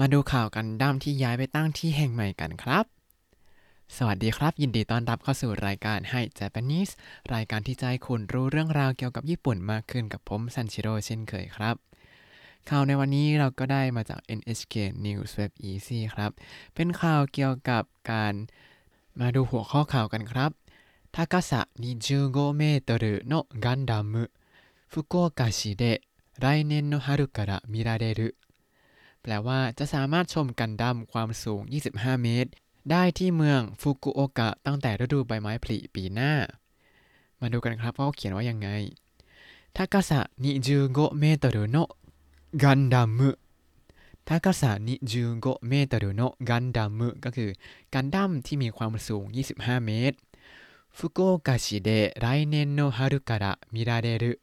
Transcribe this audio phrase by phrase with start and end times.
[0.00, 2.84] มาดูข่าวกันดั้มที่ย้ายไปตั้งที่แห่งใหม่กันครับ
[3.96, 6.92] สวัสดีครับ ยินดีต้อนรับเข้าสู่รายการให้ Japanese
[7.34, 11.76] รายการที่ใจคุณรู้เรื่องราวเกี่ยวกับญี่ปุ่นมากขึ้นกับผมซันชิโร่เช่นเคยครับ
[12.68, 14.74] ข่าวในวันนี้เราก็ได้มาจาก NHK
[15.06, 16.30] News Web Easy ครับ
[16.74, 18.34] เป็นข่าวเกี่ยวกับการ
[19.20, 20.50] มาดูหัวข้อข่าวกันครับ
[21.14, 21.60] ทากาสะ
[22.08, 23.32] 25เมตรโน
[23.64, 24.14] กันดัม
[24.92, 25.84] ฟุกุโอกะชิเด
[26.44, 28.20] 来年の春から見られる
[29.23, 31.61] แปลว่าจะสามารถชมกันดั้มความสูง
[31.91, 32.49] 25 เมตร
[32.91, 36.33] ได้ที่เมืองฟุกุโอกะตั้งแต่ฤดูใบไม้ผลิปีหน้า
[37.39, 38.69] มาดูกันครับว่าเขาเขียนว่ายังไง
[39.73, 41.89] 高さ25メートルの
[42.55, 43.37] ガンダム
[44.25, 47.49] 高さ25เมตรโนกันดัมก็คือ
[47.93, 49.25] กันดั้มที่มีความสูง
[49.55, 50.17] 25 เมตร
[50.97, 51.89] ฟุกุโอกะชิเด
[52.23, 54.39] 来年の春から見られる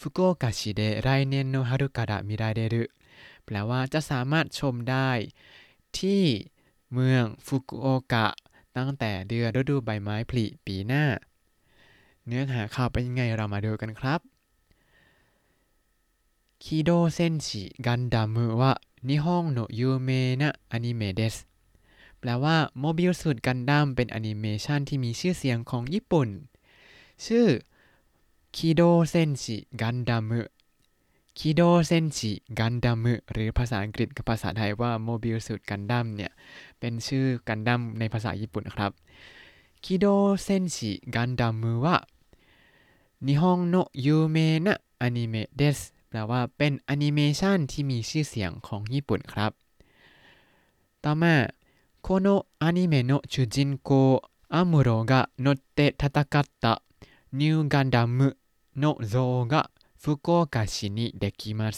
[0.00, 2.90] ฟุกุโอกะชิเด来年の春から見られる
[3.49, 5.09] แปลว่าจะสามารถชมได้
[5.99, 6.23] ที่
[6.93, 8.27] เมืองฟุกุโอกะ
[8.77, 11.05] ตั้งแต่เดือนฤดูใบไม้ผลิปีหน้า
[12.25, 14.19] เนื้อหาข่าวเป็นยังไงเรามาดูกันครับ
[16.63, 18.73] คิโดเซนชิกันดัมวะ
[19.07, 20.09] นิฮงโนยูเม
[20.41, 21.35] นะอนิเมเดส
[22.19, 26.29] แปลว่า Mobile Suit Gundam เป็นแอนิเมชันที่มีชื่อเสียงของญี่ปุ่น
[27.25, 27.47] ชื่อ
[28.55, 30.31] 機動戦士ガンダム
[31.41, 36.31] 機動戦士ガンダム หรือภาษาอังกฤษกับภาษาไทยว่า Mobile Suit Gundam เนี่ย
[36.79, 38.91] เป็นชื่อกันดัมในภาษาญี่ปุ่นครับ
[39.83, 40.05] 機動
[40.43, 41.95] 戦士ガンダムは日本の
[43.27, 45.61] 有名なアニメで
[46.09, 49.51] แปลว่าเป็นอนิเมชันที่มีชื่อเสียงของญี่ปุ่นครับ
[51.03, 51.35] ต่อมา
[52.03, 61.77] このアニメの主人公アムロが乗って戦ったνガンダムの像が 福岡市にできます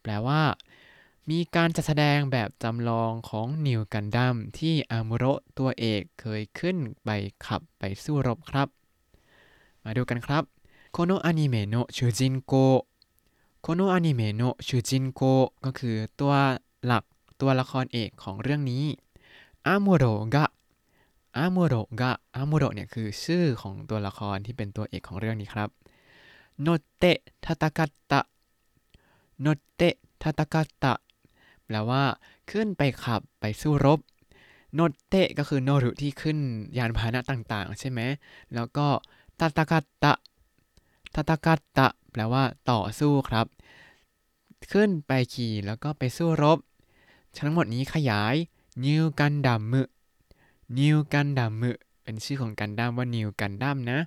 [0.00, 0.42] แปลว่า
[1.30, 7.08] มีการจัดแสดงแบบจำลองของนิวกันดัมที่อามุโระตัวเอกเคยขึ้นไป
[7.46, 8.68] ขับไปสู้รบครับ
[9.84, 10.44] มาดูกันครับ
[10.92, 12.52] このアニメの主人公
[13.62, 15.22] このアニメの主人公
[15.64, 16.34] ก็คือตัว
[16.84, 17.04] หลัก
[17.40, 18.84] ตัวละครเอกของเรื่องนี้
[19.66, 20.44] アムロが ア
[21.36, 25.70] ムロが อามุโระเนี่ยคือชื่อของตัวละครที่เป็นตัวเอกของเรื่องนี้ครับ
[26.62, 28.20] โนเตะทาตากัตตะ
[29.40, 30.92] โนเตะทาตากัตตะ
[31.64, 32.02] แปลว่า
[32.50, 33.98] ขึ้นไปขับไปสู้รบ
[34.74, 36.38] 乗って ก็คือ 乗る ที่ขึ้น
[36.78, 38.00] ยานพาหนะต่างๆ ใช่ไหม
[38.54, 38.86] แล้วก็
[39.38, 40.12] ทาตากัตตะ
[41.14, 43.46] ทาตากัตตะแปลว่า ต่อสู้ครับ
[44.72, 46.58] ขึ้นไปขี่แล้วก็ไปสู้รบ
[47.38, 48.34] ทั้งหมดนี้ขยาย
[48.84, 51.70] νガンダム νガンダム
[52.02, 53.98] เป็นชื่อของกันดั้มว่านิวกันดั้มนะ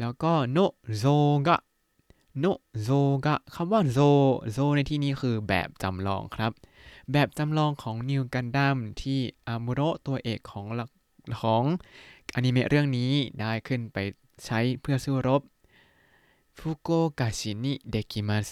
[0.00, 0.58] แล้วก็ の
[0.98, 1.04] 像
[1.46, 2.44] が の
[2.82, 2.88] 像
[3.24, 3.98] が คำว่า 像
[4.52, 6.52] 像 ในที่นี้คือแบบจำลองครับ
[7.12, 10.66] แบบจำลองของนิวกันดัมที่อามุโรตัวเอกของ
[11.40, 11.64] ของ
[12.34, 13.96] อนิเมะเรื่องนี้ได้ขึ้นไป
[14.44, 15.42] ใช้เพื่อสู้รบ
[16.58, 16.88] ฟุกโอ
[17.20, 18.46] กะชินิเดกิมัส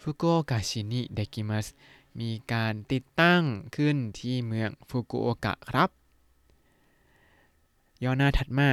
[0.00, 1.66] ฟุกโอกะชินิเดกิมัส
[2.20, 3.42] มีการติดตั้ง
[3.76, 5.90] ขึ้นที่เมืองฟุกุโอกะครับ
[8.02, 8.70] ย่อหน้าถัดมา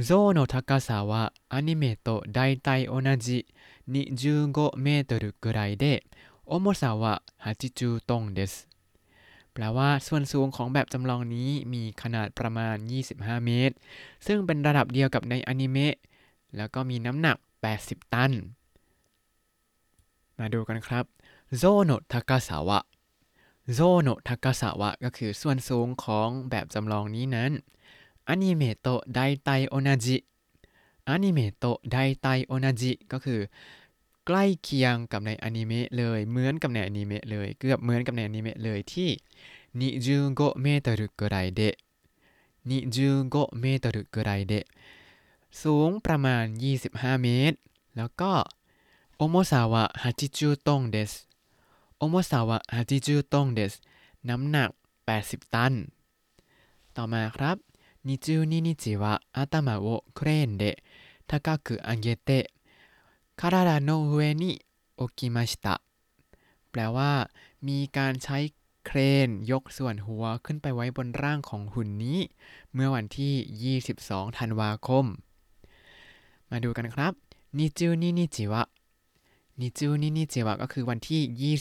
[0.00, 3.46] 像の高さはアニメと大体同じ
[3.90, 6.04] 25メートルぐらいで
[6.44, 8.68] 重さは80トンです
[9.52, 12.76] แปลว่าส่วนสูงของแบบจำลองนี้มีขนาดประมาณ
[13.12, 13.74] 25 เมตร
[14.26, 15.96] ซึ่งเป็นระดับเดียวกับในอนิเมะ
[16.56, 17.36] แล้วก็มีน้ำหนัก
[17.76, 18.32] 80 ตัน
[20.38, 21.04] มาดูกันครับ
[21.56, 22.78] โซโนทากาสาวะ
[23.74, 27.52] โซโนทากาสาวะก็คือส่วนสูงของแบบจำลองนี้นั้น
[28.31, 30.17] アニメとだいたい同じ ア
[31.09, 33.41] ニメとだいたい同じ ก็คือ
[34.25, 39.09] ใกล้เคียงกับในอนิเมะเลย เหมือนกับในอนิเมะเลย เกือบเหมือนกับในอนิเมะเลยที่
[39.79, 44.65] 二十五メートルぐらいで 二十五メートルぐらいで
[45.61, 46.43] สูงประมาณ
[46.83, 47.57] 25 เมตร
[47.97, 48.31] แล้วก็
[49.15, 51.11] 重さは八十トンです
[51.97, 53.73] 重さは八十トンです
[54.29, 54.69] น้ำหนัก
[55.11, 55.73] 80 ตัน
[56.95, 57.57] ต่อมาครับ
[58.06, 60.82] 22日は頭をクレーンで
[61.26, 62.52] 高く上げて
[63.36, 64.64] 体の上に
[64.96, 65.82] 置きました
[66.70, 67.30] แปลว่า
[67.68, 68.38] มีการใช้
[68.86, 72.18] เครนยกส่วนหัวขึ้นไปไว้บนร่างของหุ่นนี้
[72.72, 75.04] เมื่อวันที่ 22 ธันวาคม
[76.50, 77.12] มาดูกันครับ
[77.58, 78.62] นิจูนินิจิวะ
[79.60, 81.54] นิจูนินิจิวะก็คือวันที่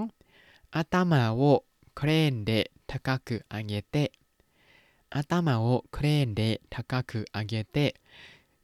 [0.00, 1.42] 22อาตามาโว
[1.96, 2.50] เครนเด
[2.90, 4.10] ทากากุอาเกเตะ
[5.10, 7.94] 頭をクレーンで高く上げて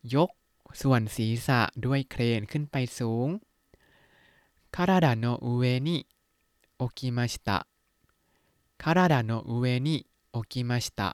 [0.05, 0.31] ยก
[0.75, 3.29] ส่วนศีรษะด้วยเครนขึ้นไปสูง
[4.75, 5.97] คาราดาโนอุเวนิ
[6.77, 7.59] โอกิมาชิตะ
[8.83, 9.97] คาราดาโนอุเวนิ
[10.31, 11.11] โอกิมาชิตะ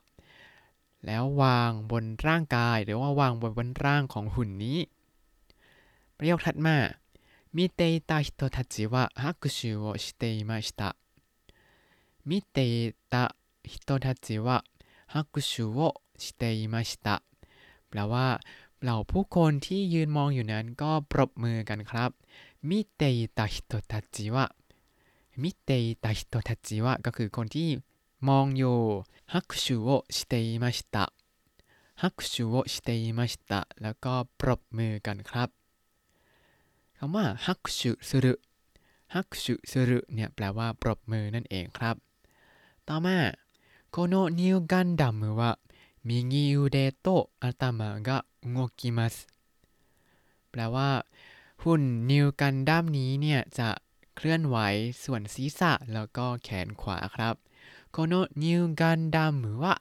[1.05, 4.79] แล้ววางบนร่างกาย หรือว่าวางบนบนร่างของหุ่นนี้
[6.17, 6.77] ประโยคถัดมา
[7.57, 10.97] 見ていた人たちは拍手をしていました
[12.27, 13.35] 見ていた
[13.65, 14.65] 人たちは
[15.16, 17.16] 拍手をしていました
[17.90, 18.28] แปลว่า
[18.82, 22.10] เหล่าผู้คนที่ยืนมองอยู่นั้นก็ปรบมือกันครับ
[22.70, 24.46] มิเตอิตาฮิโตทัจิวะ
[25.42, 27.70] มิเตอิตาฮิโตทัจิวะก็คือคนที่
[28.28, 28.78] มองอยู่
[29.34, 31.06] 拍手をしていました
[32.02, 35.50] ฮักชูโอสเตย์มาชิตะแล้วก็ปรบมือกันครับ
[36.98, 38.34] คำว่าฮักชูสุรุ
[39.16, 41.96] ฮักชูสุรุเนี่ยแปลว่าปรบมือนั่นเองครับ
[42.88, 43.18] ต่อมา
[43.93, 45.53] โคโนนิวกันดัมว่า
[46.11, 49.29] 右腕と頭が動きます
[50.51, 50.91] แปลว่า
[51.63, 53.69] หุ่นนิวกันดั้มนี้เนี่ยจะ
[54.17, 54.57] เคลื่อนไหว
[55.05, 57.35] ส่วนศีรษะแล้วก็แขนขวาครับ
[57.93, 59.75] โคโนนิวกันดัมวะ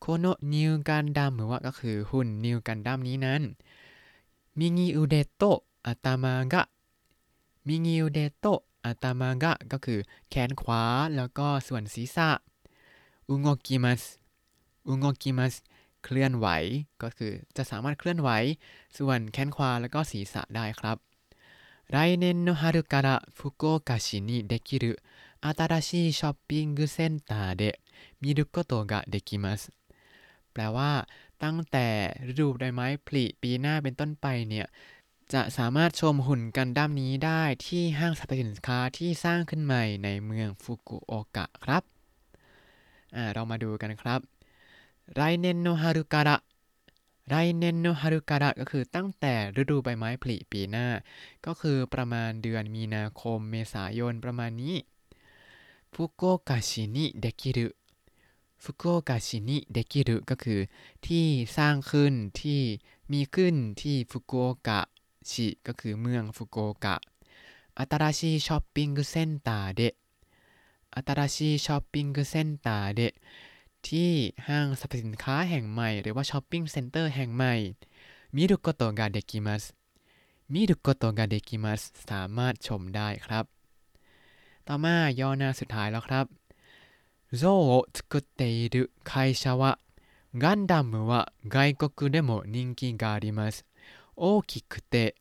[0.00, 3.42] โคโนนิวกันดัมวะก็คือหุ่นนิวกันดั้มนี้นั้น
[4.58, 5.42] มิงิอุเดโต
[5.86, 6.62] อัตามากะ
[7.66, 8.46] มิงิอุเดโต
[8.84, 10.82] อัตามากะก็คือแขนขวา
[11.16, 12.30] แล้วก็ส่วนศีรษะ
[13.28, 14.02] อุงโงกิมัส
[14.88, 15.54] อุงโงกิมัส
[16.04, 16.46] เคลื่อนไหว
[17.02, 18.30] ก็คือจะสามารถเคลื่อนไหว
[18.98, 20.98] ส่วนแขนขวาแล้วก็ศีรษะได้ครับ
[21.94, 25.02] 来年の春から福岡市にできる
[25.40, 27.78] 新しいショッピングセンターで
[28.22, 29.70] 見ることができます
[30.52, 31.06] แปลว่า
[31.42, 31.86] ตั้งแต่
[32.30, 34.66] ฤดูใบไม้ผลิปีหน้าเป็นต้นไปเนี่ย
[35.32, 41.82] จะสามารถชมหุ่นกันดั้มนี้ได้ที่ห้างสรรพสินค้าที่สร้างขึ้นใหม่ในเมืองฟุกุโอกะครับ
[43.33, 44.19] เรามาดูกันครับ
[45.15, 46.37] ไรเนนโนฮารุการะ
[47.27, 50.87] ไรเนนโนฮารุการะก็คือตั้งแต่ฤดูใบไม้ผลิปีหน้า
[51.45, 54.75] ก็คือประมาณเดือนมีนาคมเมษายนประมาณนี้
[55.93, 60.59] 福岡市にできる福岡市にできる ก็คือ
[61.05, 61.25] ที่
[61.57, 62.61] สร้างขึ้นที่
[63.11, 66.95] มีขึ้นที่ 福岡市 ก็คือเมืองฟุกุโอกะ
[67.77, 69.81] 新しいショッピングセンターで
[70.90, 73.14] 新しいショッピングセンターで
[73.82, 77.54] ที่ห้างสรรพสินค้าแห่งใหม่ หรือว่าช้อปปิ้งเซ็นเตอร์แห่งใหม่
[78.34, 79.64] มิรุโกโตะกาเดกิมัส
[80.52, 83.44] มิรุโกโตะกาเดกิมัสสามารถชมได้ครับ
[84.66, 86.26] ต่อมาย่อหน้าสุดท้ายแล้วครับ
[87.40, 89.78] 像を作っている会社は
[90.36, 93.64] ガンダムは外国でも人気があります
[94.16, 95.16] 大きくて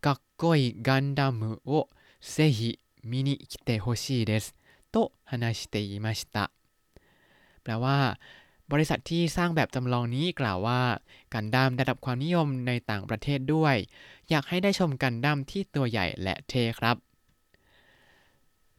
[0.00, 1.88] かっこいいガンダムを
[2.20, 4.54] ぜひ見に来てほしいです
[4.96, 6.50] と話していました
[7.62, 7.98] แปลว่า
[8.72, 10.80] บริษัทที่สร้างแบบจำลองนี้กล่าวว่า
[11.34, 13.76] กันดั้มได้รับความนิยมในต่างประเทศด้วย
[14.30, 16.96] อยากให้ได้ชมกันดั้มที่ตัวใหญ่และเท่ครับ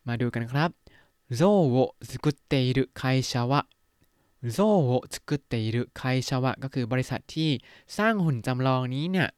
[0.07, 0.69] มาดูกันครับ
[1.39, 1.41] 像
[1.75, 3.65] を作っている会社は
[4.55, 7.49] 像を作っている会社はก็คือบริษัทที่
[7.97, 9.29] สร้างหุ่นจำลองนี้เนี่ย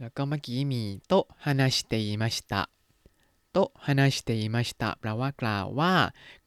[0.00, 1.12] แล้วก็เมื่อกี้มีโต
[1.44, 2.62] ฮานาชิเตอิมาชิตะ
[3.52, 5.94] โตฮานาชิเตอิมาชิตะแปลว่ากล่าวว่า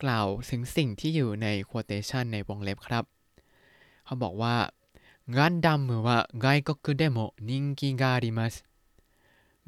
[0.03, 3.03] กล่าวถึงสิ่งที่อยู่ใน quotation ในวงเล็บครับ
[4.05, 4.55] เขาบอกว่า
[5.37, 8.65] ガンダムは外国でも人気があります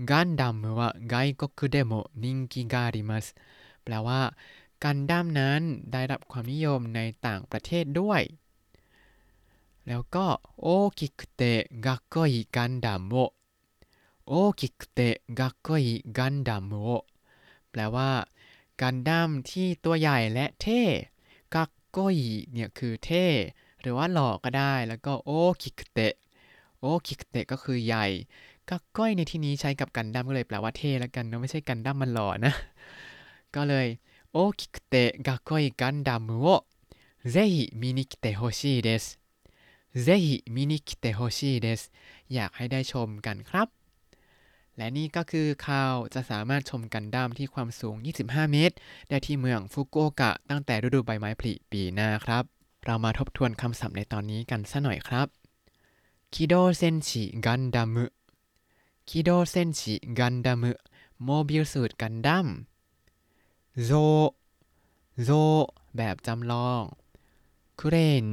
[0.09, 3.35] ガンダムは外国でも人気があります
[3.83, 4.21] แปลว่า
[4.83, 5.61] กันดั้มนั้น
[5.91, 8.21] ได้รับความนิยมในต่างประเทศด้วย
[9.87, 10.25] แล้วก็
[10.61, 13.15] โอคิคุเตะกักโกอิกันดัมโอ
[14.27, 16.89] โอคิคุเตะกักโกอิกันดัมโอ
[17.70, 18.10] แปลว่า
[18.82, 20.82] กันดั้มที่ตัวใหญ่และเท่
[21.54, 22.16] กักโกย
[22.52, 23.26] เนี่ยคือเท่
[23.80, 28.06] หรือว่าหล่อก็ได้แล้วก็大きくて大きくて ก็คือใหญ่
[28.70, 32.52] กักก้อยในที่นี้ใช้กับกันดั้มก็เลยแปลว่าเท่ละกันเนาะไม่ใช่กันดั้มมันหล่อนะ
[33.54, 33.86] ก็เลย
[34.32, 36.46] 大きくてかっこいいガンダムをぜ
[37.30, 40.08] ひ見に来てほしいです
[42.34, 43.68] อยากให้ได้ชมกันครับ
[44.76, 48.74] และนี่ก็คือข่าวจะสามารถชมกันดั้มที่ความสูง 25 เมตร
[49.08, 52.44] ได้ที่เมืองฟุกุโอกะ ตั้งแต่ฤดูใบไม้ผลิปีหน้าครับ
[52.84, 55.26] เรามาทบทวนคำศัพท์ในตอนนี้กันสักหน่อยครับ
[56.34, 57.96] 機動戦士ガンダム
[59.08, 60.64] 機動戦士ガンダム
[61.24, 62.46] Mobile Suit Gundam
[63.84, 63.90] 像
[65.24, 65.28] 像
[65.96, 66.82] แบบจำลอง
[67.78, 67.94] クレー
[68.24, 68.26] ン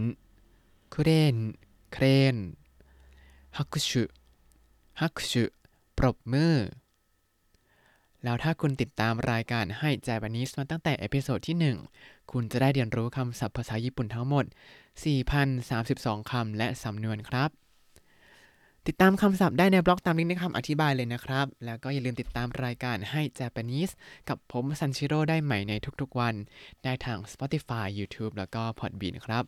[0.91, 1.35] クレーン
[1.93, 2.35] เครน
[3.57, 5.45] 拍手拍手
[5.97, 6.55] ปรบมือ
[8.23, 14.45] แล้วถ้าคุณติดตามรายการให้จ a p a n e s e มาตั้งแต่ episode ที่ 1 คุณจะได้เรียนรู้คำศัพท์ภาษาญี่ปุ่นทั้งหมด
[15.57, 17.49] 4,032 คำและสำนวนครับ
[18.87, 23.93] ติดตามคำศัพท์ได้ในบล็อกตามลิงก์ในคำอธิบายเลยนะครับ แล้วก็อย่าลืมติดตามรายการให้ Japanese
[24.29, 26.35] กับผมซันชิโร่ได้ใหม่ในทุกๆวัน
[26.83, 29.43] ได้ทาง Spotify YouTube แล้วก็ Podbean ครับ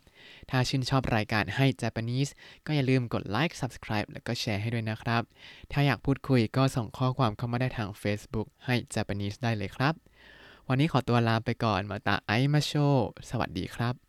[0.50, 2.32] ถ้าชื่นชอบรายการให้ Japanese
[2.66, 5.24] ก็อย่าลืมกดไลค์ Subscribe แล้วก็แชร์ให้ด้วยนะครับ
[5.72, 9.94] ถ้าอยากพูดคุยก็ส่งข้อความเข้ามาได้ทาง Facebook ให้ Japanese ได้เลยครับ
[10.68, 12.74] วันนี้ขอตัวลาไปก่อนมาตาไอมาโช
[13.30, 14.05] สวัสดีครับ